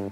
[0.00, 0.08] Hello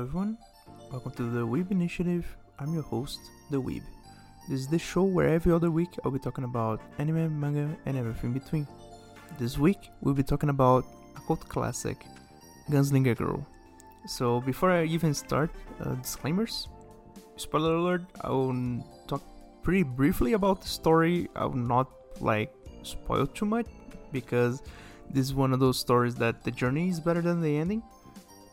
[0.00, 0.36] everyone,
[0.90, 2.26] welcome to the Weeb Initiative.
[2.58, 3.20] I'm your host,
[3.52, 3.82] The Weeb.
[4.48, 7.96] This is the show where every other week I'll be talking about anime, manga, and
[7.96, 8.66] everything between.
[9.38, 10.84] This week we'll be talking about
[11.16, 12.04] a cult classic,
[12.70, 13.46] Gunslinger Girl.
[14.06, 15.50] So before I even start,
[15.80, 16.68] uh, disclaimers.
[17.36, 19.22] Spoiler alert, I will talk
[19.62, 21.28] pretty briefly about the story.
[21.36, 21.88] I will not
[22.20, 23.66] like spoil too much
[24.12, 24.62] because
[25.10, 27.82] this is one of those stories that the journey is better than the ending.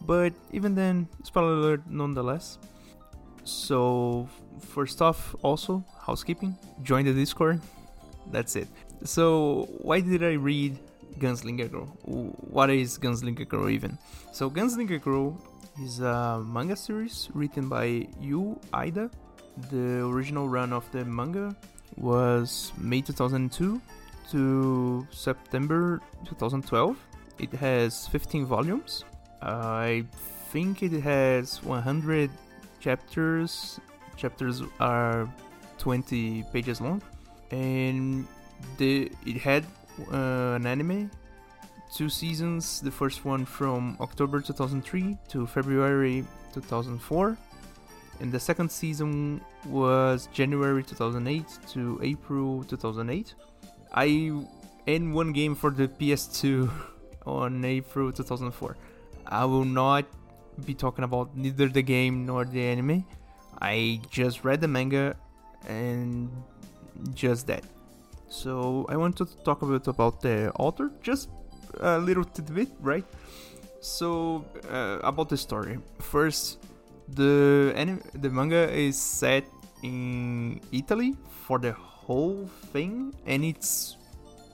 [0.02, 2.60] But even then, spoiler alert nonetheless.
[3.44, 4.27] So,
[4.60, 7.62] first off, also, housekeeping join the Discord.
[8.32, 8.68] That's it.
[9.04, 10.77] So, why did I read
[11.20, 11.86] Gunslinger Girl?
[12.04, 13.98] What is Gunslinger Girl even?
[14.32, 15.38] So, Gunslinger Girl
[15.82, 19.10] is a manga series written by Yu Aida.
[19.72, 21.55] The original run of the manga
[21.96, 23.82] was May 2002
[24.32, 26.98] to September 2012.
[27.40, 29.04] It has 15 volumes
[29.42, 30.05] I
[30.52, 32.30] think it has 100
[32.80, 33.80] chapters.
[34.16, 35.30] Chapters are
[35.77, 37.02] 20 pages long,
[37.52, 38.26] and
[38.77, 39.64] the it had
[40.12, 41.09] uh, an anime,
[41.93, 42.81] two seasons.
[42.81, 47.37] The first one from October 2003 to February 2004,
[48.20, 53.34] and the second season was January 2008 to April 2008.
[53.93, 54.31] I
[54.87, 56.71] and one game for the PS2
[57.25, 58.77] on April 2004.
[59.27, 60.05] I will not
[60.65, 63.05] be talking about neither the game nor the anime.
[63.62, 65.16] I just read the manga
[65.68, 66.31] and
[67.13, 67.63] just that.
[68.30, 71.30] So I want to talk a bit about the author, just
[71.80, 73.06] a little tidbit, right?
[73.80, 75.80] So uh, about the story.
[76.00, 76.59] First,
[77.08, 79.46] the anime, the manga is set
[79.84, 81.16] in Italy
[81.46, 83.98] for the whole thing, and it's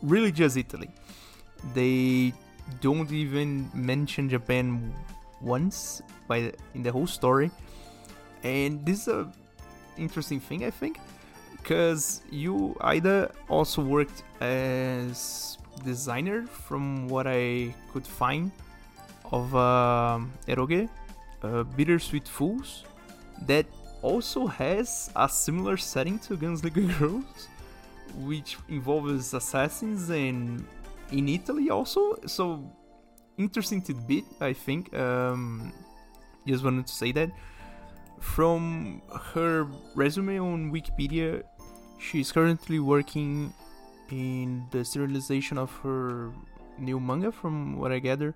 [0.02, 0.90] really just Italy.
[1.74, 2.34] They
[2.82, 4.94] don't even mention Japan
[5.42, 7.52] once by the, in the whole story,
[8.44, 9.32] and this is a
[9.98, 11.00] interesting thing I think,
[11.64, 18.52] because Yu Aida also worked as designer from what I could find
[19.32, 20.90] of uh, Eroge,
[21.42, 22.84] uh, Bittersweet Fools,
[23.48, 23.66] that
[24.02, 27.48] also has a similar setting to Gunslinger Girls,
[28.20, 30.66] which involves assassins and
[31.12, 32.20] in Italy also.
[32.26, 32.70] So
[33.38, 34.94] interesting tidbit, I think.
[34.94, 35.72] Um,
[36.46, 37.32] just wanted to say that.
[38.20, 39.02] From
[39.34, 41.44] her resume on Wikipedia,
[42.04, 43.54] she's currently working
[44.12, 46.32] in the serialization of her
[46.78, 48.36] new manga, from what I gather,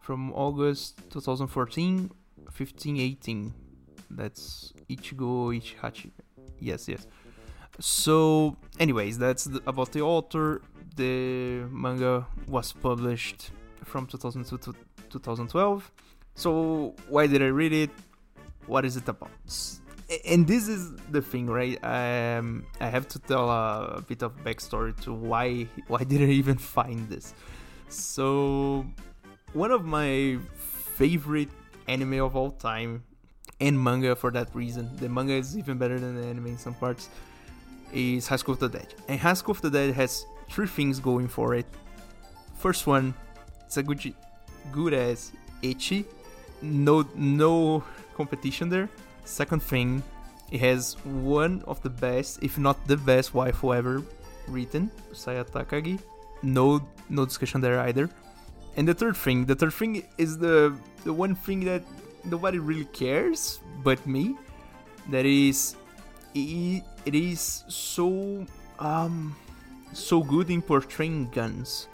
[0.00, 2.10] from August 2014,
[2.50, 3.54] 15, 18.
[4.10, 6.10] That's Ichigo Ichihachi.
[6.60, 7.06] Yes, yes.
[7.80, 10.60] So, anyways, that's the, about the author
[10.96, 13.50] the manga was published
[13.84, 14.74] from 2002 to
[15.10, 15.90] 2012.
[16.34, 17.90] So why did I read it?
[18.66, 19.30] What is it about?
[20.26, 21.82] And this is the thing, right?
[21.84, 26.58] Um, I have to tell a bit of backstory to why why did I even
[26.58, 27.34] find this.
[27.88, 28.86] So
[29.52, 30.38] one of my
[30.96, 31.50] favorite
[31.88, 33.04] anime of all time
[33.60, 34.90] and manga for that reason.
[34.96, 37.08] The manga is even better than the anime in some parts.
[37.92, 40.98] Is High School of the Dead, and High School of the Dead has three things
[40.98, 41.66] going for it.
[42.56, 43.14] First one,
[43.66, 44.14] it's a good
[44.72, 46.06] good as ecchi.
[46.62, 47.84] No no
[48.14, 48.88] competition there.
[49.24, 50.02] Second thing,
[50.50, 54.02] it has one of the best, if not the best waifu ever
[54.48, 55.98] written, Saya Takagi.
[56.42, 58.10] No no discussion there either.
[58.76, 60.74] And the third thing, the third thing is the
[61.04, 61.82] the one thing that
[62.24, 64.36] nobody really cares but me.
[65.10, 65.76] That is
[66.34, 68.46] it, it is so
[68.78, 69.36] um
[69.92, 71.88] so good in portraying guns.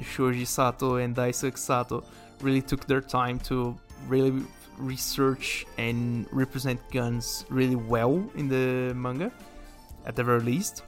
[0.00, 2.02] Shoji Sato and Daisuke Sato
[2.40, 3.78] really took their time to
[4.08, 4.42] really
[4.78, 9.32] research and represent guns really well in the manga,
[10.06, 10.82] at the very least.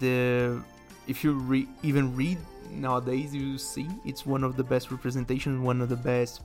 [0.00, 0.62] The
[1.06, 2.38] if you re- even read
[2.70, 6.42] nowadays, you see it's one of the best representations, one of the best.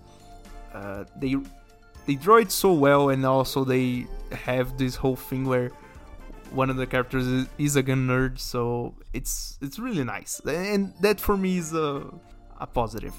[0.73, 1.35] Uh, they
[2.05, 5.71] they draw it so well, and also they have this whole thing where
[6.51, 11.19] one of the characters is, a gun nerd, so it's it's really nice, and that
[11.19, 12.03] for me is a,
[12.59, 13.13] a positive.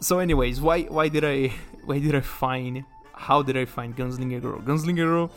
[0.00, 1.48] So, anyways, why why did I
[1.84, 2.84] why did I find
[3.14, 4.60] how did I find Gunslinger Girl?
[4.60, 5.30] Gunslinger Girl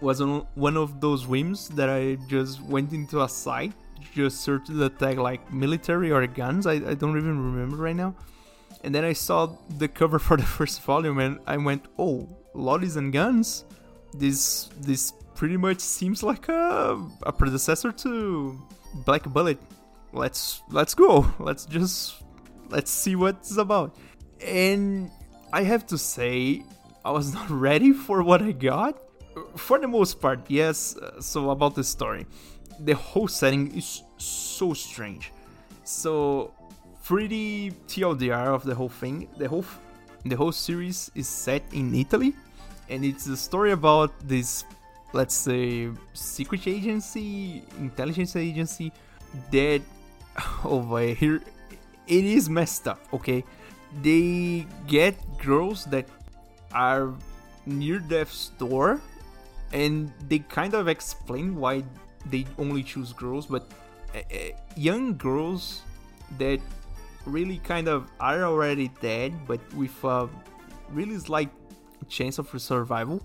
[0.00, 3.72] was on one of those whims that I just went into a site,
[4.12, 6.66] just searched the tag like military or guns.
[6.66, 8.14] I, I don't even remember right now,
[8.82, 12.96] and then I saw the cover for the first volume, and I went, "Oh, lollies
[12.96, 13.64] and guns."
[14.14, 18.60] This this pretty much seems like a a predecessor to
[19.06, 19.58] Black Bullet.
[20.12, 21.32] Let's let's go.
[21.38, 22.22] Let's just
[22.72, 23.94] let's see what it's about.
[24.44, 25.10] And
[25.52, 26.64] I have to say,
[27.04, 28.98] I was not ready for what I got.
[29.56, 30.96] For the most part, yes.
[30.96, 32.26] Uh, so about the story,
[32.80, 35.32] the whole setting is so strange.
[35.84, 36.52] So
[37.04, 39.28] pretty TLDR of the whole thing.
[39.38, 39.64] The whole
[40.24, 42.34] the whole series is set in Italy,
[42.88, 44.64] and it's a story about this,
[45.12, 48.92] let's say, secret agency, intelligence agency
[49.50, 49.82] that
[50.64, 51.42] over oh here
[52.06, 53.00] it is messed up.
[53.12, 53.44] Okay,
[54.02, 56.08] they get girls that
[56.72, 57.12] are
[57.66, 59.00] near death's door,
[59.72, 61.84] and they kind of explain why
[62.26, 63.70] they only choose girls, but
[64.14, 64.20] uh,
[64.76, 65.82] young girls
[66.38, 66.60] that
[67.26, 70.28] really kind of are already dead, but with a
[70.90, 71.50] really slight
[72.08, 73.22] chance of survival,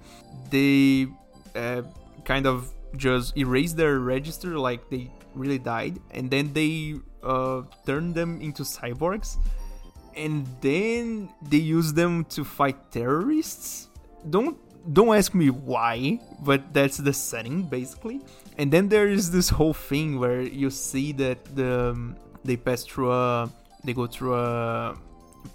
[0.49, 1.07] they
[1.55, 1.81] uh,
[2.25, 6.95] kind of just erase their register like they really died, and then they
[7.27, 9.37] uh, turn them into cyborgs,
[10.15, 13.89] and then they use them to fight terrorists.
[14.29, 14.57] Don't
[14.93, 18.21] don't ask me why, but that's the setting basically.
[18.57, 22.83] And then there is this whole thing where you see that the um, they pass
[22.83, 23.49] through a
[23.83, 24.95] they go through a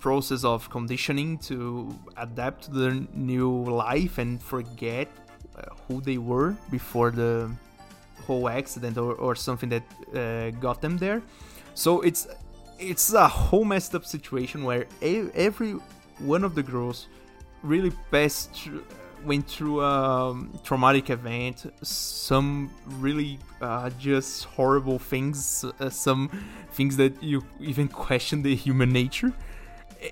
[0.01, 5.09] process of conditioning to adapt to their new life and forget
[5.57, 7.51] uh, who they were before the
[8.27, 9.83] whole accident or, or something that
[10.15, 11.23] uh, got them there.
[11.75, 12.29] So it's
[12.79, 15.73] it's a whole messed up situation where every
[16.19, 17.07] one of the girls
[17.63, 18.69] really passed
[19.25, 20.35] went through a
[20.65, 26.29] traumatic event, some really uh, just horrible things, uh, some
[26.73, 29.33] things that you even question the human nature.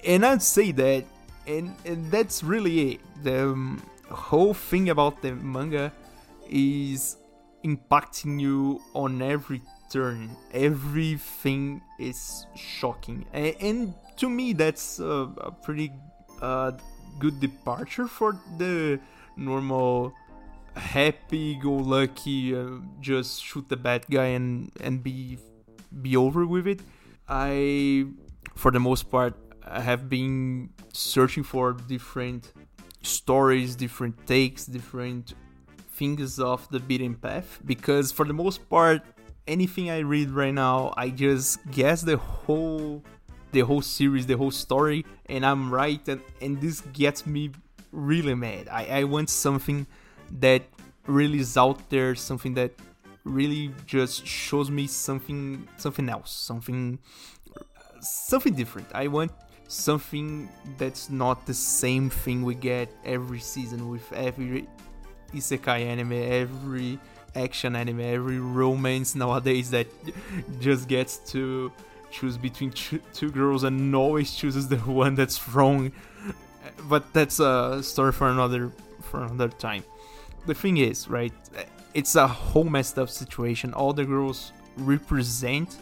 [0.07, 1.05] And I'd say that,
[1.47, 3.01] and, and that's really it.
[3.25, 5.93] The um, whole thing about the manga
[6.49, 7.17] is
[7.65, 10.37] impacting you on every turn.
[10.53, 15.93] Everything is shocking, and, and to me, that's a, a pretty
[16.41, 16.73] uh,
[17.19, 19.01] good departure for the
[19.37, 20.15] normal
[20.77, 22.67] happy-go-lucky, uh,
[23.01, 25.39] just shoot the bad guy and and be
[26.01, 26.81] be over with it.
[27.29, 28.07] I,
[28.57, 29.35] for the most part,
[29.67, 32.53] have been searching for different
[33.03, 35.35] stories, different takes, different
[35.93, 39.03] things of the beaten path because for the most part
[39.51, 43.03] anything I read right now I just guess the whole
[43.53, 47.51] the whole series, the whole story, and I'm right and, and this gets me
[47.91, 48.69] really mad.
[48.69, 49.89] I, I want something
[50.39, 50.63] that
[51.07, 52.71] really is out there, something that
[53.25, 56.99] really just shows me something something else, something
[58.01, 58.89] something different.
[58.95, 59.33] I want
[59.67, 60.49] something
[60.79, 64.69] that's not the same thing we get every season with every
[65.35, 66.99] isekai anime, every
[67.35, 69.87] action anime, every romance nowadays that
[70.61, 71.73] just gets to
[72.11, 75.93] choose between two girls and always chooses the one that's wrong.
[76.89, 78.73] But that's a story for another
[79.03, 79.85] for another time.
[80.47, 81.33] The thing is, right?
[81.95, 83.75] It's a whole messed up situation.
[83.75, 85.77] All the girls represent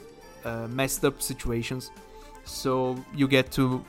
[0.45, 1.91] uh, messed up situations.
[2.45, 3.85] So you get to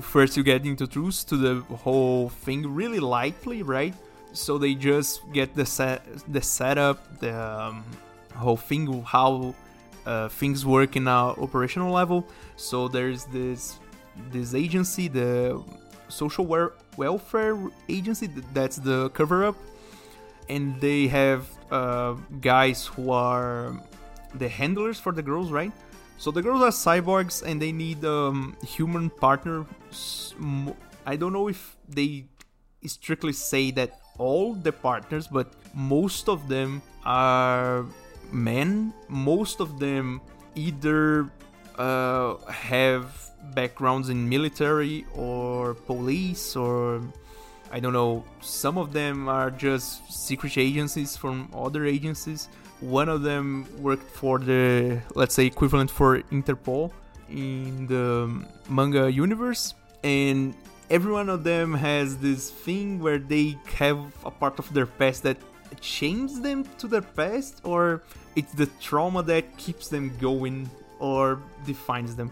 [0.00, 3.94] first you get introduced to the whole thing really lightly, right?
[4.34, 7.84] So they just get the set the setup the um,
[8.34, 9.54] whole thing how
[10.06, 12.26] uh, things work in a operational level.
[12.56, 13.78] So there's this
[14.30, 15.62] this agency the
[16.08, 16.46] social
[16.96, 19.56] welfare agency that's the cover up
[20.48, 23.80] and they have uh, guys who are
[24.34, 25.72] the handlers for the girls right?
[26.18, 29.66] So the girls are cyborgs and they need um, human partner
[31.06, 32.24] i don't know if they
[32.86, 37.84] strictly say that all the partners, but most of them are
[38.30, 38.92] men.
[39.08, 40.20] Most of them
[40.54, 41.30] either
[41.78, 47.02] uh, have backgrounds in military or police or
[47.72, 48.24] I don't know.
[48.40, 52.48] Some of them are just secret agencies from other agencies.
[52.80, 56.92] One of them worked for the, let's say, equivalent for Interpol
[57.28, 58.30] in the
[58.68, 60.54] manga universe, and
[60.94, 65.24] every one of them has this thing where they have a part of their past
[65.24, 65.36] that
[65.80, 68.00] chains them to their past, or
[68.36, 70.70] it's the trauma that keeps them going
[71.00, 72.30] or defines them.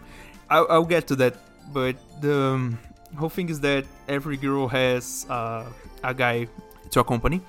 [0.49, 1.35] I'll, I'll get to that,
[1.73, 2.79] but the um,
[3.17, 5.65] whole thing is that every girl has uh,
[6.01, 6.47] a guy
[6.91, 7.41] to accompany.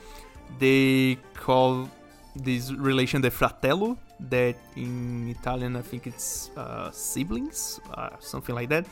[0.59, 1.89] They call
[2.35, 3.97] this relation the fratello,
[4.35, 8.85] that in Italian I think it's uh, siblings, uh, something like that.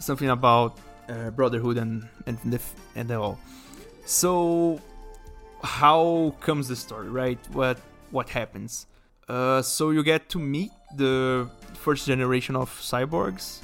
[0.00, 2.60] Something about uh, brotherhood and and the,
[2.94, 3.38] and all.
[4.04, 4.80] So
[5.62, 7.38] how comes the story, right?
[7.52, 7.78] What
[8.10, 8.86] what happens?
[9.28, 13.60] Uh, so you get to meet the first generation of cyborgs.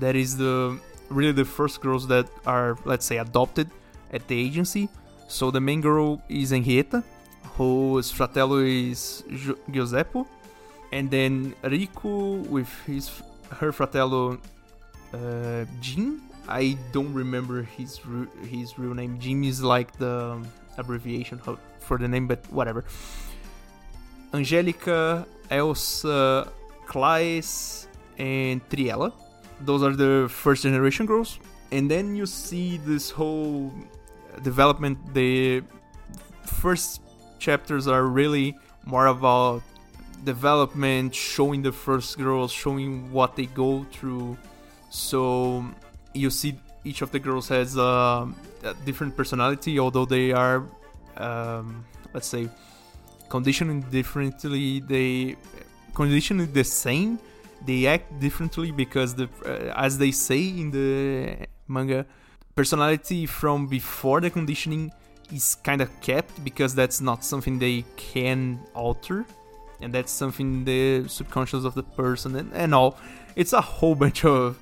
[0.00, 0.78] That is the
[1.08, 3.70] really the first girls that are let's say adopted
[4.12, 4.88] at the agency.
[5.28, 7.02] So the main girl is Henrietta,
[7.56, 9.24] whose fratello is
[9.70, 10.24] Giuseppe,
[10.92, 13.10] and then Rico with his
[13.50, 14.38] her fratello
[15.12, 16.27] uh, Jim.
[16.48, 18.00] I don't remember his
[18.48, 19.18] his real name.
[19.20, 20.42] Jim is like the
[20.78, 21.40] abbreviation
[21.78, 22.84] for the name, but whatever.
[24.32, 26.50] Angelica, Elsa,
[26.86, 27.88] Claes,
[28.18, 29.12] and Triela.
[29.60, 31.38] Those are the first generation girls.
[31.70, 33.72] And then you see this whole
[34.42, 34.98] development.
[35.12, 35.62] The
[36.44, 37.02] first
[37.38, 39.62] chapters are really more about
[40.24, 44.36] development, showing the first girls, showing what they go through.
[44.90, 45.64] So
[46.18, 48.26] you see each of the girls has uh,
[48.64, 50.64] a different personality, although they are,
[51.16, 51.84] um,
[52.14, 52.48] let's say,
[53.28, 54.80] conditioned differently.
[54.80, 55.36] They
[55.94, 57.18] conditioned the same.
[57.66, 62.06] They act differently because the, uh, as they say in the manga,
[62.54, 64.92] personality from before the conditioning
[65.32, 69.26] is kind of kept because that's not something they can alter
[69.80, 72.98] and that's something the subconscious of the person and, and all
[73.36, 74.58] it's a whole bunch of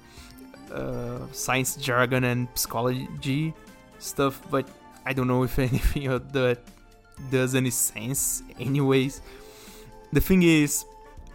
[0.73, 3.55] uh, science jargon and psychology
[3.99, 4.69] stuff, but
[5.05, 6.59] I don't know if anything of that
[7.31, 9.21] does any sense, anyways.
[10.13, 10.85] The thing is,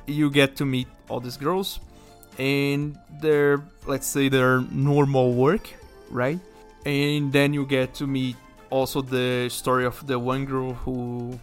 [0.07, 1.79] you get to meet all these girls,
[2.37, 5.69] and their, let's say, their normal work,
[6.09, 6.39] right?
[6.85, 8.35] And then you get to meet
[8.69, 11.39] also the story of the one girl who,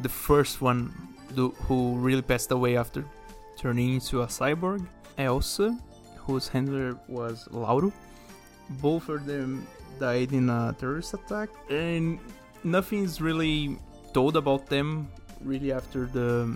[0.00, 0.92] the first one
[1.34, 3.04] who really passed away after
[3.56, 5.76] turning into a cyborg, Elsa,
[6.28, 7.90] whose handler was Lauro.
[8.82, 9.66] Both of them
[9.98, 12.20] died in a terrorist attack, and
[12.62, 13.78] nothing is really
[14.12, 15.08] told about them
[15.42, 16.54] really after the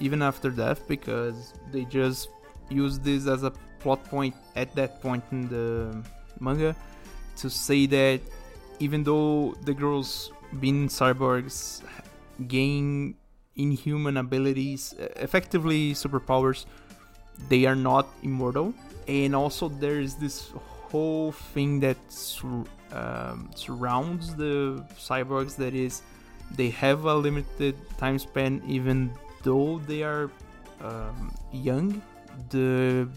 [0.00, 2.28] even after death because they just
[2.70, 5.94] use this as a plot point at that point in the
[6.40, 6.74] manga
[7.36, 8.20] to say that
[8.80, 11.82] even though the girls being cyborgs
[12.48, 13.14] gain
[13.56, 16.64] inhuman abilities effectively superpowers
[17.48, 18.72] they are not immortal
[19.08, 20.52] and also there's this
[20.90, 26.02] whole thing that sur- um, surrounds the cyborgs that is
[26.56, 29.10] they have a limited time span even
[29.42, 30.30] though they are
[30.80, 32.02] um, young.
[32.50, 33.08] The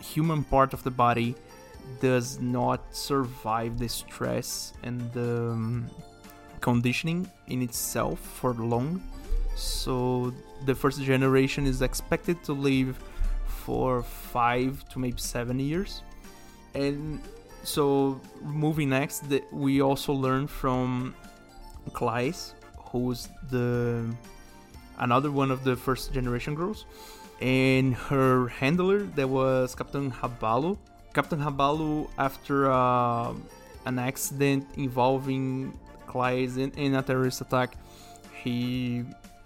[0.00, 1.34] human part of the body
[2.00, 5.90] does not survive the stress and the um,
[6.60, 9.02] conditioning in itself for long.
[9.56, 10.32] So
[10.66, 12.98] the first generation is expected to live
[13.68, 16.00] for five to maybe seven years.
[16.74, 17.20] And
[17.64, 21.14] so moving next, we also learn from
[21.92, 22.54] Claes,
[22.88, 24.08] who's the
[24.98, 26.86] another one of the first generation girls,
[27.42, 30.78] and her handler that was Captain Raballo.
[31.12, 33.34] Captain Raballo, after uh,
[33.84, 37.76] an accident involving Claes in, in a terrorist attack,
[38.42, 39.04] he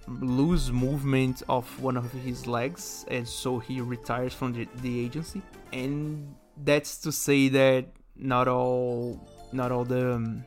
[0.09, 5.43] lose movement of one of his legs and so he retires from the, the agency.
[5.73, 9.21] And that's to say that not all
[9.53, 10.45] not all the um,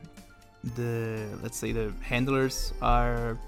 [0.74, 3.38] the let's say the handlers are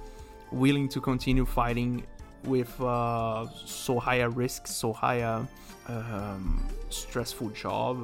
[0.50, 2.04] willing to continue fighting
[2.44, 5.46] with uh, so high a risk so high a
[5.88, 7.98] um, stressful job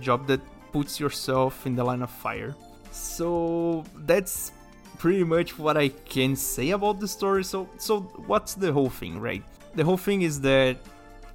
[0.00, 0.40] job that
[0.74, 2.52] puts yourself in the line of fire.
[2.90, 4.50] So that's
[4.98, 7.44] pretty much what I can say about the story.
[7.44, 9.42] So, so what's the whole thing, right?
[9.74, 10.76] The whole thing is that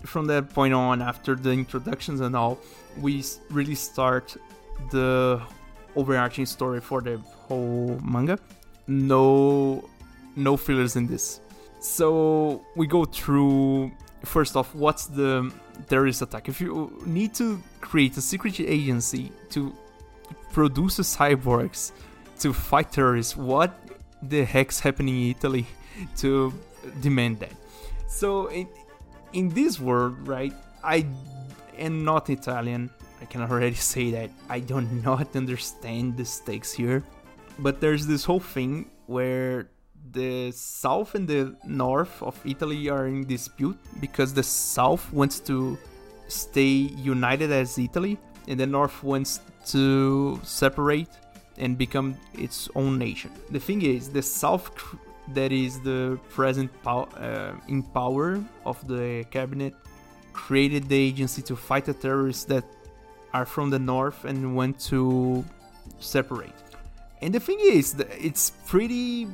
[0.05, 2.57] from that point on, after the introductions and all,
[2.99, 4.35] we really start
[4.91, 5.41] the
[5.95, 8.39] overarching story for the whole manga.
[8.87, 9.87] No,
[10.35, 11.41] no fillers in this.
[11.79, 13.91] So we go through
[14.25, 15.51] first off, what's the
[15.87, 16.49] terrorist attack?
[16.49, 19.73] If you need to create a secret agency to
[20.51, 21.91] produce cyborgs
[22.39, 23.35] to fight terrorists.
[23.35, 23.77] What
[24.21, 25.65] the heck's happening in Italy
[26.17, 26.53] to
[27.01, 27.53] demand that?
[28.07, 28.67] So in
[29.33, 30.53] in this world, right?
[30.83, 31.05] I
[31.77, 32.89] am not Italian.
[33.21, 37.03] I can already say that I do not understand the stakes here.
[37.59, 39.69] But there's this whole thing where
[40.11, 45.77] the south and the north of Italy are in dispute because the south wants to
[46.27, 48.17] stay united as Italy
[48.47, 51.09] and the north wants to separate
[51.59, 53.31] and become its own nation.
[53.51, 54.71] The thing is, the South
[55.33, 59.73] that is the present pow- uh, in power of the cabinet,
[60.33, 62.63] created the agency to fight the terrorists that
[63.33, 65.45] are from the north and want to
[65.99, 66.53] separate.
[67.21, 69.27] And the thing is, it's pretty,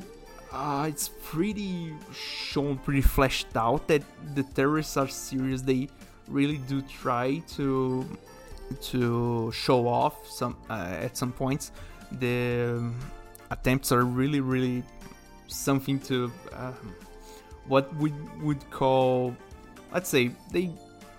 [0.52, 4.04] uh, it's pretty shown, pretty fleshed out that
[4.34, 5.62] the terrorists are serious.
[5.62, 5.88] They
[6.28, 8.06] really do try to
[8.82, 11.72] to show off some uh, at some points.
[12.20, 12.96] The um,
[13.52, 14.84] attempts are really, really
[15.48, 16.72] something to uh,
[17.68, 19.36] what we would call,
[19.94, 20.72] let's say, they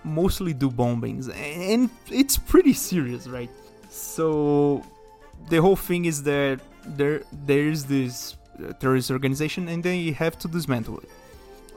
[0.03, 3.49] mostly do bombings, and it's pretty serious, right?
[3.89, 4.83] So
[5.49, 10.37] the whole thing is that there there is this uh, terrorist organization, and they have
[10.39, 11.09] to dismantle it.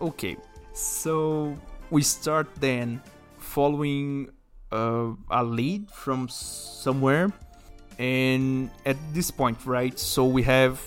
[0.00, 0.36] Okay,
[0.72, 1.56] so
[1.90, 3.00] we start then
[3.38, 4.30] following
[4.72, 7.32] uh, a lead from somewhere,
[8.00, 9.96] and at this point, right?
[9.98, 10.80] So we have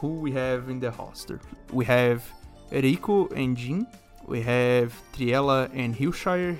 [0.00, 1.40] who we have in the roster.
[1.72, 2.22] We have
[2.70, 3.86] Rico and Jean
[4.26, 6.56] we have Triela and Hilshire,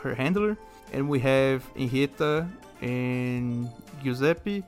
[0.00, 0.56] her handler,
[0.92, 2.46] and we have Henrietta
[2.80, 3.70] and
[4.02, 4.62] Giuseppe,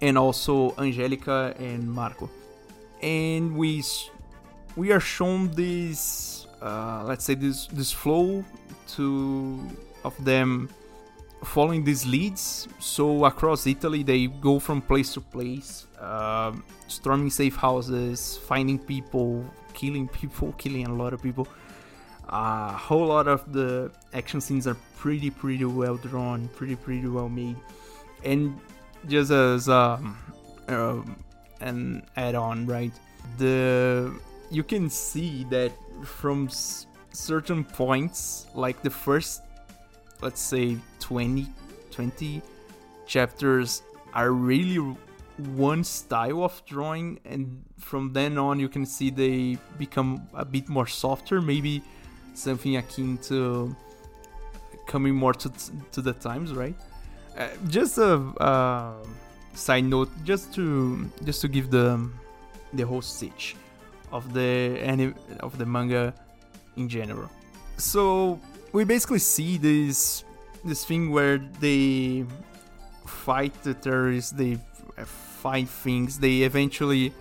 [0.00, 2.30] and also Angelica and Marco.
[3.02, 3.82] And we
[4.76, 8.44] we are shown this, uh, let's say this this flow
[8.94, 9.60] to
[10.04, 10.70] of them
[11.44, 12.68] following these leads.
[12.78, 16.52] So across Italy, they go from place to place, uh,
[16.88, 21.48] storming safe houses, finding people, killing people, killing a lot of people
[22.30, 27.28] a whole lot of the action scenes are pretty pretty well drawn pretty pretty well
[27.28, 27.56] made
[28.22, 28.60] and
[29.06, 30.14] just as um,
[30.68, 31.00] uh,
[31.62, 32.92] an add-on right
[33.38, 34.12] the
[34.50, 35.72] you can see that
[36.04, 39.40] from s- certain points like the first
[40.20, 41.46] let's say 20
[41.90, 42.42] 20
[43.06, 43.82] chapters
[44.14, 44.76] are really
[45.54, 50.68] one style of drawing and from then on you can see they become a bit
[50.68, 51.82] more softer maybe
[52.34, 53.74] something akin to
[54.88, 55.52] coming more to
[55.92, 56.74] to the times, right?
[57.36, 58.94] Uh, just a uh,
[59.54, 62.10] side note, just to just to give the
[62.72, 63.54] the whole stitch
[64.10, 66.14] of the of the manga
[66.76, 67.30] in general.
[67.76, 68.40] So
[68.72, 70.24] we basically see this
[70.64, 72.24] this thing where they
[73.06, 74.58] fight the terrorists, they
[75.04, 77.12] fight things, they eventually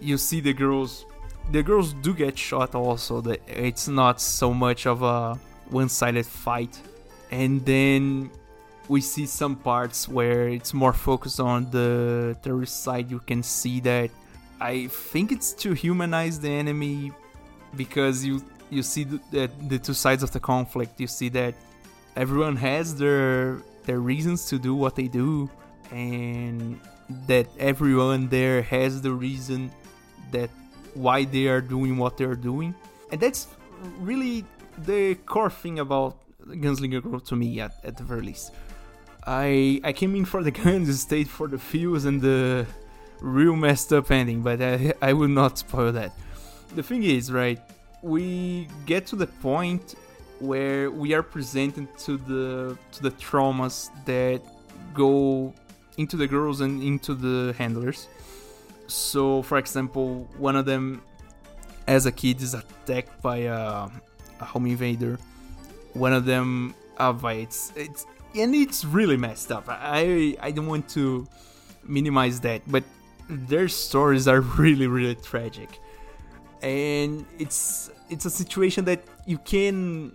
[0.00, 1.04] you see the girls
[1.50, 3.20] the girls do get shot also.
[3.20, 5.38] That it's not so much of a
[5.70, 6.80] one-sided fight,
[7.30, 8.30] and then
[8.88, 13.10] we see some parts where it's more focused on the terrorist side.
[13.10, 14.10] You can see that
[14.60, 17.12] I think it's to humanize the enemy
[17.76, 21.00] because you you see the, the two sides of the conflict.
[21.00, 21.54] You see that
[22.16, 25.50] everyone has their their reasons to do what they do,
[25.90, 26.80] and
[27.26, 29.70] that everyone there has the reason
[30.30, 30.50] that
[30.94, 32.74] why they are doing what they're doing.
[33.10, 33.48] And that's
[34.00, 34.44] really
[34.76, 38.52] the core thing about Gunslinger Girl to me at, at the very least.
[39.26, 42.66] I I came in for the guns, stayed for the feels and the
[43.20, 46.12] real messed up ending, but I, I will not spoil that.
[46.74, 47.60] The thing is, right,
[48.02, 49.94] we get to the point
[50.40, 54.40] where we are presented to the to the traumas that
[54.94, 55.52] go
[55.96, 58.08] into the girls and into the handlers
[58.88, 61.02] so, for example, one of them,
[61.86, 63.88] as a kid, is attacked by a,
[64.40, 65.18] a home invader.
[65.92, 67.72] One of them, uh, it's
[68.34, 69.64] and it's really messed up.
[69.68, 71.26] I I don't want to
[71.84, 72.82] minimize that, but
[73.28, 75.78] their stories are really really tragic,
[76.62, 80.12] and it's it's a situation that you can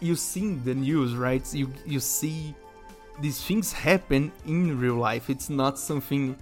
[0.00, 1.42] you see the news, right?
[1.54, 2.54] You you see
[3.20, 5.28] these things happen in real life.
[5.30, 6.36] It's not something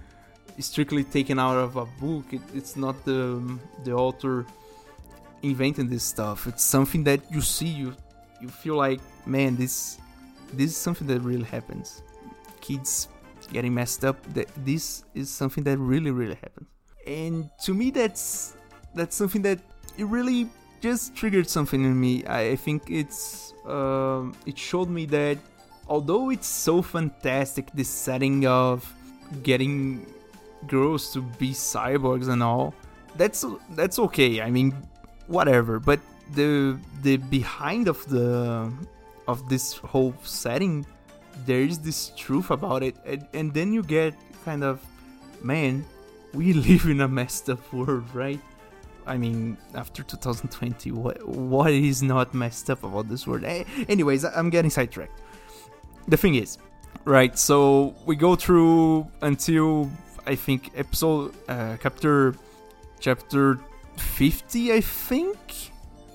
[0.59, 2.25] strictly taken out of a book.
[2.31, 4.45] It, it's not the the author
[5.43, 6.47] inventing this stuff.
[6.47, 7.67] It's something that you see.
[7.67, 7.95] You
[8.41, 9.97] you feel like, man, this
[10.53, 12.03] this is something that really happens.
[12.61, 13.07] Kids
[13.51, 14.21] getting messed up.
[14.33, 16.67] That this is something that really really happens.
[17.05, 18.56] And to me, that's
[18.93, 19.59] that's something that
[19.97, 20.49] it really
[20.81, 22.25] just triggered something in me.
[22.25, 25.37] I, I think it's uh, it showed me that
[25.87, 28.85] although it's so fantastic, this setting of
[29.43, 30.05] getting
[30.67, 32.73] girls to be cyborgs and all,
[33.15, 34.41] that's that's okay.
[34.41, 34.73] I mean,
[35.27, 35.79] whatever.
[35.79, 35.99] But
[36.33, 38.71] the the behind of the
[39.27, 40.85] of this whole setting,
[41.45, 44.13] there is this truth about it, and, and then you get
[44.45, 44.79] kind of,
[45.43, 45.85] man,
[46.33, 48.39] we live in a messed up world, right?
[49.07, 53.43] I mean, after 2020, what what is not messed up about this world?
[53.43, 55.21] Anyways, I'm getting sidetracked.
[56.07, 56.57] The thing is,
[57.05, 57.37] right?
[57.37, 59.89] So we go through until
[60.25, 62.35] I think episode uh, chapter
[62.99, 63.59] chapter
[63.97, 65.37] 50, I think.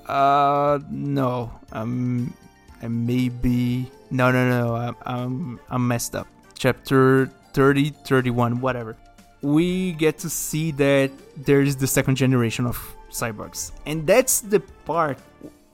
[0.06, 2.34] Uh, no, um,
[2.82, 4.76] maybe no, no, no.
[4.76, 6.26] I'm, I'm, I'm messed up.
[6.54, 8.96] Chapter 30, 31, whatever.
[9.42, 12.78] We get to see that there is the second generation of
[13.10, 15.18] cyborgs, and that's the part.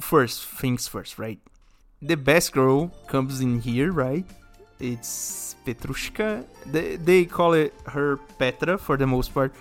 [0.00, 1.38] First things first, right?
[2.00, 4.24] The best girl comes in here, right?
[4.81, 6.46] It's Petrushka.
[6.66, 9.52] They, they call it her Petra for the most part,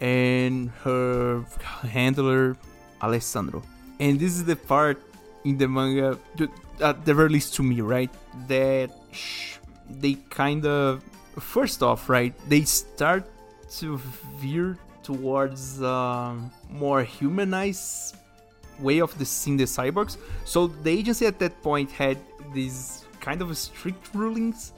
[0.00, 1.44] and her
[1.82, 2.56] handler
[3.02, 3.62] Alessandro.
[3.98, 5.02] And this is the part
[5.44, 6.16] in the manga,
[6.80, 8.10] at the very least to me, right?
[8.46, 8.90] That
[9.90, 11.02] they kind of,
[11.38, 12.32] first off, right?
[12.48, 13.26] They start
[13.78, 13.98] to
[14.38, 18.16] veer towards um, more humanized
[18.78, 20.16] way of the seeing the cyborgs.
[20.44, 22.18] So the agency at that point had
[22.54, 24.72] these kind of strict rulings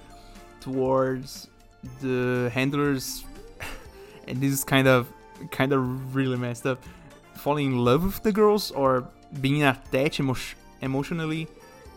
[0.61, 1.49] towards
[2.01, 3.25] the handlers,
[4.29, 5.09] and this is kind of
[5.51, 6.83] kind of really messed up
[7.35, 9.09] falling in love with the girls or
[9.41, 10.37] being attached emo-
[10.81, 11.49] emotionally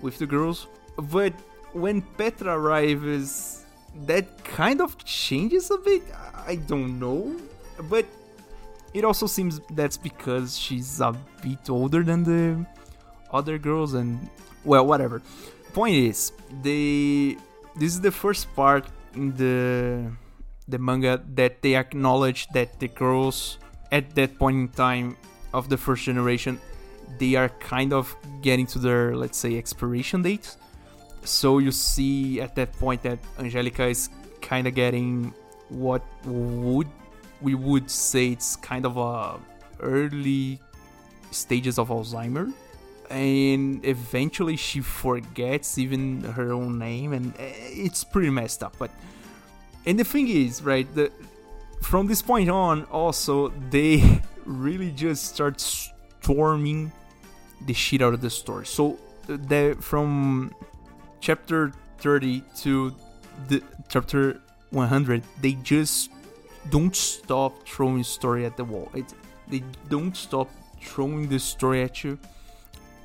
[0.02, 0.68] with the girls.
[0.98, 1.34] But
[1.74, 3.57] when Petra arrives,
[4.06, 6.04] that kind of changes a bit.
[6.45, 7.36] I don't know.
[7.89, 8.06] But
[8.93, 12.65] it also seems that's because she's a bit older than the
[13.32, 14.30] other girls and
[14.63, 15.21] well whatever.
[15.73, 16.32] Point is,
[16.63, 17.38] they
[17.76, 20.12] this is the first part in the
[20.67, 23.58] the manga that they acknowledge that the girls
[23.91, 25.17] at that point in time
[25.54, 26.60] of the first generation
[27.19, 30.58] they are kind of getting to their let's say expiration date
[31.28, 34.10] so you see at that point that angelica is
[34.42, 35.34] kind of getting
[35.70, 36.88] what would
[37.42, 39.40] we would say it's kind of a
[39.80, 40.60] early
[41.32, 42.52] stages of alzheimer.
[43.10, 47.54] And eventually she forgets even her own name and eh,
[47.86, 48.92] it's pretty messed up but
[49.86, 51.10] and the thing is right the
[51.82, 56.92] from this point on also they really just start storming
[57.66, 58.66] the shit out of the store.
[58.66, 60.54] So the from
[61.20, 62.96] chapter 30 to
[63.48, 66.12] the chapter 100, they just
[66.70, 68.92] don't stop throwing story at the wall.
[68.94, 69.14] It,
[69.48, 70.50] they don't stop
[70.82, 72.20] throwing the story at you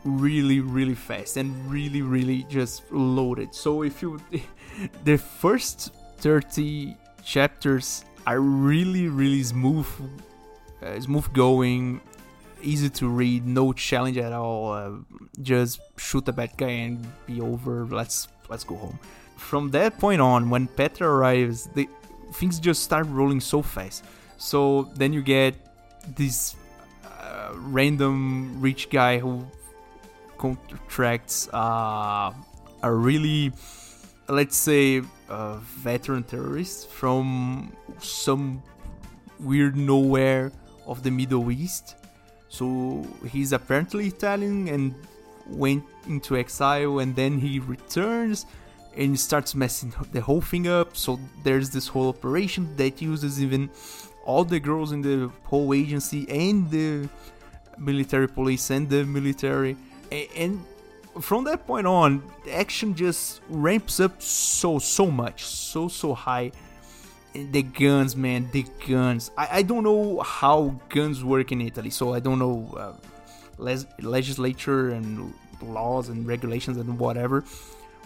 [0.04, 3.54] really really fast and really really just loaded.
[3.54, 4.20] So if you
[5.04, 9.86] the first 30 chapters are really really smooth
[10.82, 12.00] uh, smooth going,
[12.62, 14.72] easy to read, no challenge at all.
[14.72, 14.90] Uh,
[15.40, 17.84] just shoot the bad guy and be over.
[17.86, 18.98] Let's let's go home.
[19.36, 21.88] From that point on, when Petra arrives, the
[22.34, 24.04] things just start rolling so fast.
[24.38, 25.54] So then you get
[26.16, 26.56] this
[27.04, 29.46] uh, random rich guy who
[30.38, 32.32] contracts uh,
[32.82, 33.52] a really,
[34.28, 38.62] let's say, a veteran terrorist from some
[39.38, 40.52] weird nowhere
[40.86, 41.96] of the Middle East.
[42.52, 44.94] So he's apparently Italian and
[45.46, 48.44] went into exile and then he returns
[48.94, 50.94] and starts messing the whole thing up.
[50.94, 53.70] So there's this whole operation that uses even
[54.26, 57.08] all the girls in the whole agency and the
[57.78, 59.74] military police and the military.
[60.36, 60.62] And
[61.22, 66.52] from that point on, the action just ramps up so, so much, so, so high
[67.32, 69.30] the guns, man, the guns.
[69.36, 72.92] I, I don't know how guns work in Italy, so I don't know uh,
[73.58, 77.44] les- legislature and laws and regulations and whatever.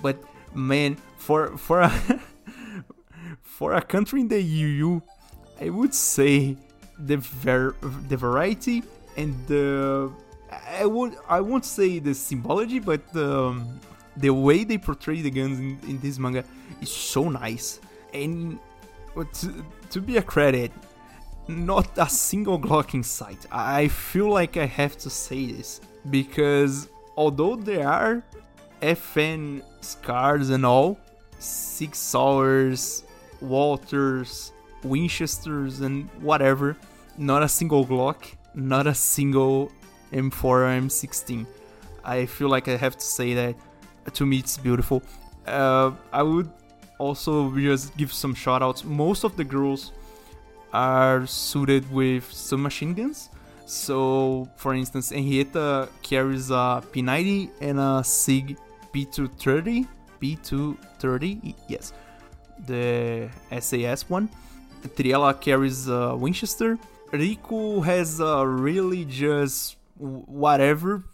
[0.02, 0.22] But
[0.54, 1.90] man, for for a
[3.42, 5.00] for a country in the EU,
[5.60, 6.56] I would say
[6.98, 7.74] the ver-
[8.08, 8.82] the variety
[9.16, 10.12] and the
[10.78, 13.80] I would I won't say the symbology, but the um,
[14.16, 16.44] the way they portray the guns in, in this manga
[16.80, 17.80] is so nice
[18.14, 18.58] and
[19.24, 20.72] to, to be a credit,
[21.48, 23.46] not a single Glock in sight.
[23.50, 28.22] I feel like I have to say this because although there are
[28.83, 30.98] FN scars and all,
[31.38, 33.05] SIG Sauers,
[33.42, 34.52] Walthers,
[34.83, 36.76] Winchesters, and whatever,
[37.18, 39.70] not a single Glock, not a single
[40.12, 41.46] M4 or M16.
[42.05, 43.55] I feel like I have to say that
[44.14, 45.02] to me it's beautiful.
[45.46, 46.50] Uh, I would
[46.98, 48.85] also we just give some shoutouts.
[48.85, 49.92] Most of the girls
[50.72, 53.30] are suited with submachine guns.
[53.66, 58.56] So, for instance, Henrietta carries a P90 and a SIG
[58.94, 59.88] P230.
[60.22, 61.92] P230, yes,
[62.66, 63.28] the
[63.61, 64.28] SAS one.
[64.96, 66.78] Triela carries a Winchester.
[67.12, 71.04] Rico has a really just whatever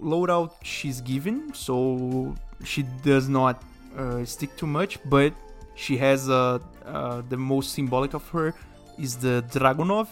[0.00, 3.62] loadout she's given, so she does not
[3.96, 5.32] uh, stick too much, but
[5.74, 8.54] she has uh, uh, the most symbolic of her
[8.98, 10.08] is the Dragunov,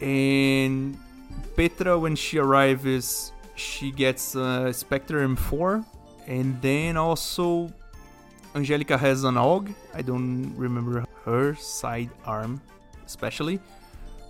[0.00, 0.96] and
[1.56, 4.36] Petra, when she arrives, she gets
[4.72, 5.84] Spectre M4,
[6.26, 7.70] and then also
[8.54, 9.74] Angelica has an AUG.
[9.94, 12.60] I don't remember her side arm,
[13.06, 13.60] especially,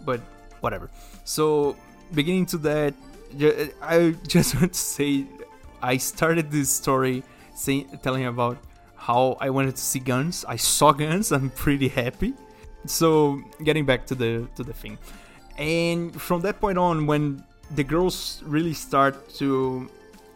[0.04, 0.20] but
[0.60, 0.90] whatever.
[1.24, 1.76] So,
[2.14, 2.94] beginning to that,
[3.82, 5.26] I just want to say
[5.82, 7.22] I started this story
[7.54, 8.58] saying, telling about
[9.02, 10.44] how I wanted to see guns.
[10.46, 11.32] I saw guns.
[11.32, 12.34] I'm pretty happy.
[12.86, 14.98] So, getting back to the to the thing,
[15.58, 19.88] and from that point on, when the girls really start to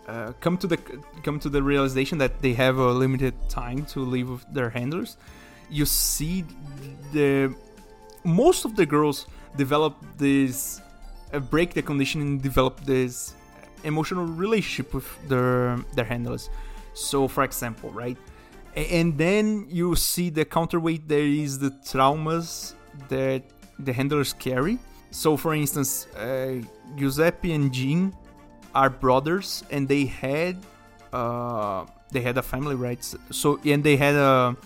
[0.09, 0.79] uh, come to the
[1.23, 5.17] come to the realization that they have a limited time to live with their handlers,
[5.71, 6.45] you see
[7.13, 7.53] the
[8.23, 9.27] most of the girls
[9.57, 10.81] develop this
[11.33, 13.35] uh, break the conditioning, develop this
[13.83, 16.49] emotional relationship with their their handlers.
[16.95, 18.17] So, for example, right,
[18.77, 21.09] and then you see the counterweight.
[21.09, 22.75] There is the traumas
[23.09, 23.43] that
[23.79, 24.79] the handlers carry.
[25.11, 26.61] So, for instance, uh,
[26.97, 28.15] Giuseppe and Jean
[28.75, 30.59] are brothers, and they had
[31.13, 33.03] uh, they had a family, right?
[33.31, 34.57] So, and they had a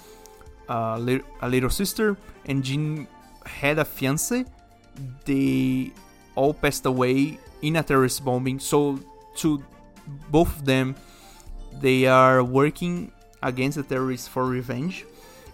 [0.69, 3.07] a, a little sister, and Jean
[3.47, 4.45] had a fiance.
[5.25, 5.93] They
[6.35, 8.59] all passed away in a terrorist bombing.
[8.59, 8.99] So,
[9.37, 9.63] to
[10.31, 10.97] both of them,
[11.81, 15.05] they are working against the terrorists for revenge,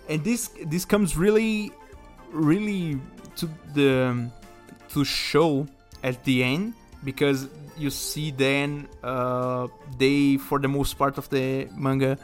[0.08, 1.72] and this this comes really,
[2.30, 3.00] really
[3.36, 4.30] to the
[4.90, 5.66] to show
[6.02, 9.68] at the end because you see then uh,
[9.98, 12.16] they for the most part of the manga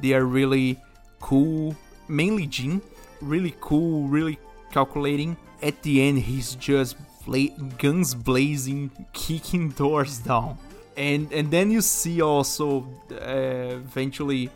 [0.00, 0.78] they are really
[1.20, 1.76] cool
[2.08, 2.80] mainly Jean
[3.20, 4.38] really cool really
[4.70, 5.36] calculating.
[5.62, 10.58] At the end he's just bla- guns blazing kicking doors down.
[10.96, 14.50] And and then you see also uh, eventually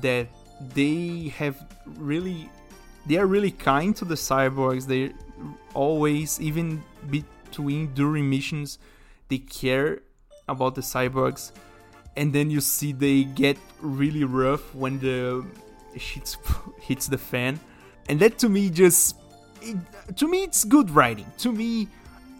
[0.00, 0.28] that
[0.74, 2.48] they have really
[3.06, 4.86] they are really kind to the cyborgs.
[4.86, 5.12] They
[5.74, 8.78] always even between during missions
[9.28, 10.00] they care
[10.48, 11.52] about the cyborgs.
[12.16, 15.44] And then you see they get really rough when the
[15.96, 16.36] shit
[16.80, 17.58] hits the fan.
[18.08, 19.16] And that to me just
[19.60, 19.76] it,
[20.16, 21.26] to me it's good writing.
[21.38, 21.88] To me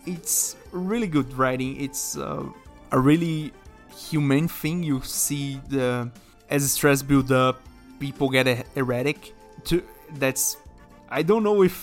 [0.07, 1.80] it's really good writing.
[1.80, 2.44] It's uh,
[2.92, 3.52] a really
[3.96, 4.83] humane thing.
[4.83, 6.11] You see the
[6.54, 7.60] as stress build up
[7.98, 9.82] people get erratic to
[10.22, 10.56] that's
[11.10, 11.76] i don't know if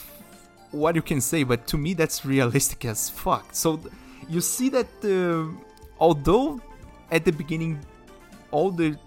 [0.71, 3.79] what you can say but to me that's realistic as fuck so
[4.29, 5.43] you see that uh,
[5.99, 6.59] although
[7.11, 7.73] at the beginning
[8.51, 8.97] all the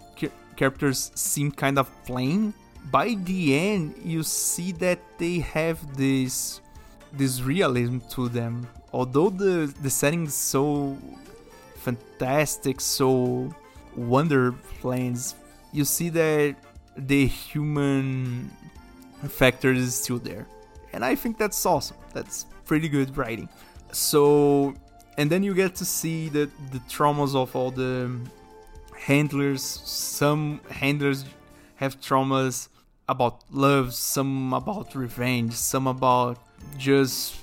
[0.57, 2.55] characters seem kind of plain,
[2.91, 6.61] by the end you see that they have this
[7.13, 8.67] this realism to them.
[8.93, 10.97] Although the the setting is so
[11.77, 13.51] fantastic, so
[13.97, 15.35] wonderlands,
[15.75, 16.57] you see that
[16.97, 18.51] the human
[19.29, 20.47] factor is still there.
[20.93, 21.97] And I think that's awesome.
[22.13, 23.49] That's pretty good writing.
[23.93, 24.75] So
[25.19, 28.11] and then you get to see the the traumas of all the
[28.97, 29.63] handlers.
[29.63, 31.25] Some handlers
[31.77, 32.69] have traumas
[33.09, 36.39] about love, some about revenge, some about
[36.79, 37.35] just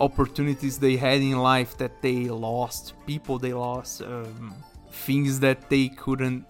[0.00, 4.54] opportunities they had in life that they lost, people they lost, um,
[4.90, 6.44] things that they couldn't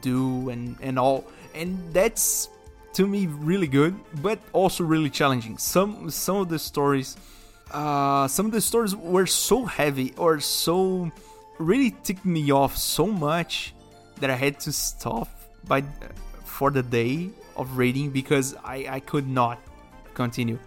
[0.00, 1.24] do, and and all.
[1.54, 2.48] And that's
[2.94, 5.58] to me really good, but also really challenging.
[5.58, 7.16] Some some of the stories
[7.70, 11.10] uh, some of the stories were so heavy or so
[11.58, 13.74] really ticked me off so much
[14.18, 15.28] that I had to stop
[15.64, 15.84] by
[16.44, 19.58] for the day of reading because I, I could not
[20.14, 20.58] continue.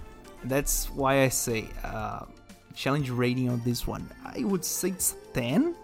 [0.45, 2.25] That's why I say uh,
[2.73, 4.09] challenge rating on this one.
[4.23, 5.75] I would say it's 10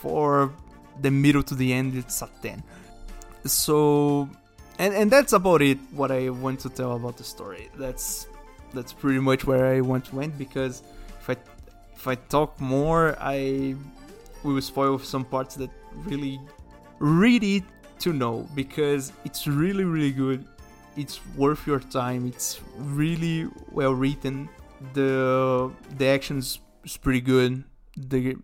[0.00, 0.52] for
[1.00, 1.96] the middle to the end.
[1.96, 2.62] It's a 10.
[3.44, 4.28] So
[4.78, 5.78] and and that's about it.
[5.92, 7.70] What I want to tell about the story.
[7.76, 8.26] That's
[8.72, 10.82] that's pretty much where I want to end because
[11.20, 11.36] if I
[11.94, 13.76] if I talk more, I
[14.42, 15.70] will spoil some parts that
[16.04, 16.40] really
[16.98, 17.64] read it
[18.00, 20.44] to know because it's really really good.
[20.96, 22.26] It's worth your time.
[22.26, 24.48] It's really well written.
[24.94, 27.64] The the actions is pretty good.
[27.96, 28.36] The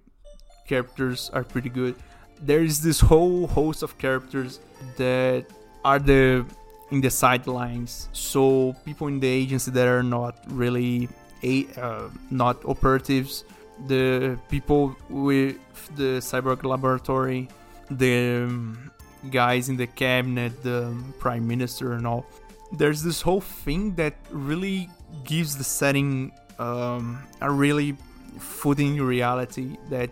[0.67, 1.97] characters are pretty good.
[2.41, 4.61] There is this whole host of characters
[4.97, 5.47] that
[5.85, 6.45] are the
[6.91, 8.09] in the sidelines.
[8.13, 11.09] So people in the agency that are not really
[11.43, 13.45] a uh, not operatives
[13.87, 15.57] the people with
[15.95, 17.49] the cyborg laboratory
[17.91, 18.91] the um,
[19.31, 22.27] guys in the cabinet the prime minister and all.
[22.73, 24.91] There's this whole thing that really
[25.25, 27.97] gives the setting um, a really
[28.39, 30.11] footing reality that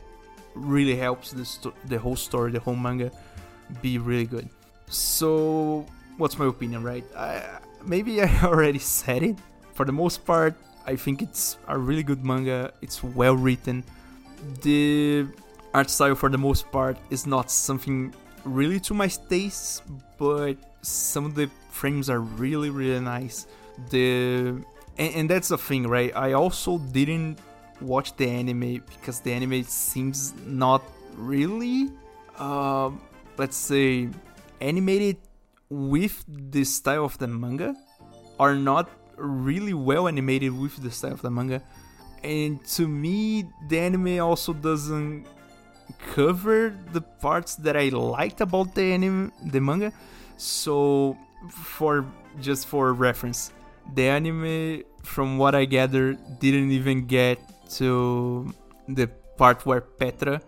[0.57, 3.11] really helps the, sto- the whole story the whole manga
[3.83, 4.49] be really good
[4.89, 7.05] so what's my opinion, right?
[7.17, 9.37] I, maybe I already said it.
[9.75, 10.55] For the most part,
[10.87, 12.73] I think it's a really good manga.
[12.81, 13.85] It's well written.
[14.63, 15.27] The
[15.75, 18.15] art style, for the most part, is not something
[18.45, 19.83] really to my taste,
[20.19, 23.47] but some of the frames are really, really nice.
[23.91, 24.63] The
[24.99, 26.15] and, and that's the thing, right?
[26.17, 27.39] I also didn't
[27.81, 30.83] watch the anime because the anime seems not
[31.15, 31.91] really,
[32.39, 32.91] uh,
[33.37, 34.09] let's say,
[34.61, 35.17] animated
[35.69, 37.75] with the style of the manga,
[38.39, 41.63] are not really well animated with the style of the manga.
[42.23, 45.27] And to me, the anime also doesn't
[46.15, 49.93] cover the parts that I liked about the anime, the manga.
[50.37, 51.17] So,
[51.51, 52.05] for
[52.41, 53.53] just for reference,
[53.95, 57.39] the anime, from what I gather, didn't even get
[57.71, 58.53] to
[58.89, 60.41] the part where Petra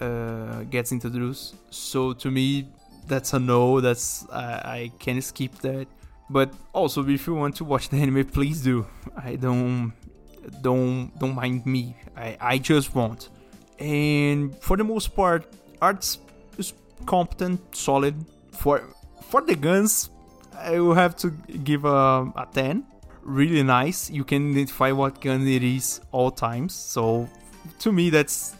[0.00, 1.56] uh, gets introduced.
[1.70, 2.68] So to me,
[3.06, 3.80] that's a no.
[3.80, 5.86] That's I, I can skip that.
[6.28, 8.86] But also, if you want to watch the anime, please do.
[9.16, 9.92] I don't
[10.62, 11.96] don't don't mind me.
[12.16, 13.28] I I just won't.
[13.78, 15.46] And for the most part,
[15.80, 16.18] arts
[16.58, 16.72] is
[17.06, 18.14] competent, solid.
[18.52, 18.82] For
[19.28, 20.10] for the guns,
[20.56, 22.84] I will have to give a, a 10.
[23.22, 24.10] Really nice.
[24.10, 26.74] You can identify what gun it is all times.
[26.74, 27.28] So
[27.80, 28.56] to me, that's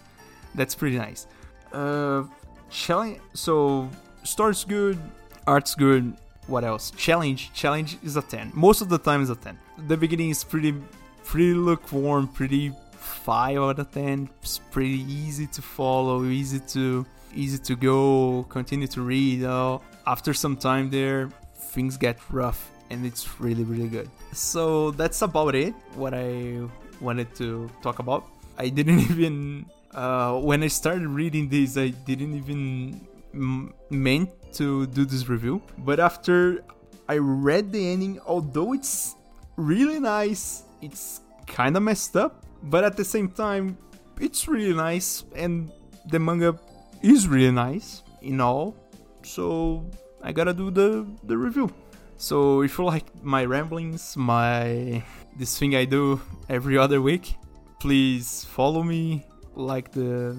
[0.54, 1.26] that's pretty nice.
[1.72, 2.24] Uh,
[2.70, 3.20] challenge.
[3.34, 3.88] So
[4.22, 4.98] story's good,
[5.46, 6.14] art's good.
[6.46, 6.90] What else?
[6.90, 7.52] Challenge.
[7.52, 8.52] Challenge is a 10.
[8.54, 9.56] Most of the time is a 10.
[9.86, 10.74] The beginning is pretty,
[11.22, 14.28] pretty lukewarm, pretty 5 out of 10.
[14.42, 19.44] It's pretty easy to follow, easy to easy to go, continue to read.
[19.44, 24.10] Uh, after some time there, things get rough and it's really really good.
[24.32, 25.74] So that's about it.
[25.94, 26.66] What I
[27.00, 28.26] wanted to talk about.
[28.58, 33.00] I didn't even uh, when I started reading this, I didn't even
[33.34, 35.62] m- meant to do this review.
[35.78, 36.62] But after
[37.08, 39.16] I read the ending, although it's
[39.56, 42.44] really nice, it's kind of messed up.
[42.62, 43.78] But at the same time,
[44.20, 45.72] it's really nice, and
[46.06, 46.58] the manga
[47.02, 48.76] is really nice in all.
[49.22, 49.86] So
[50.22, 51.72] I gotta do the the review.
[52.20, 55.02] So if you like my ramblings, my
[55.38, 57.34] this thing I do every other week,
[57.80, 59.24] please follow me,
[59.56, 60.36] like the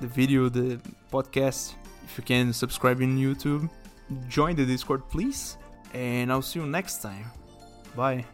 [0.00, 0.80] the video, the
[1.12, 1.74] podcast.
[2.04, 3.68] If you can subscribe in YouTube,
[4.28, 5.58] join the Discord, please.
[5.92, 7.30] And I'll see you next time.
[7.94, 8.24] Bye.